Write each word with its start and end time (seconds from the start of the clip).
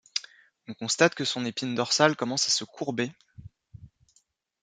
On 0.67 0.73
constate 0.73 1.13
que 1.13 1.25
son 1.25 1.45
épine 1.45 1.75
dorsale 1.75 2.15
commence 2.15 2.47
à 2.47 2.49
se 2.49 2.63
courber. 2.63 3.11